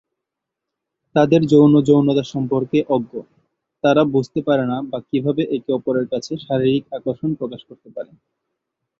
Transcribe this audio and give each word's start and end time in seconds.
তাদের 1.15 1.41
যৌন 1.51 1.73
যৌনতা 1.87 2.23
সম্পর্কে 2.33 2.79
অজ্ঞ, 2.95 3.13
তারা 3.83 4.01
বুঝতে 4.13 4.39
পারে 4.47 4.63
না 4.65 4.77
বা 4.89 4.99
কীভাবে 5.09 5.43
একে 5.55 5.71
অপরের 5.73 6.05
কাছে 6.13 6.33
শারীরিক 6.45 6.83
আকর্ষণ 6.97 7.31
প্রকাশ 7.39 7.61
করতে 7.69 7.89
পারে। 7.95 8.11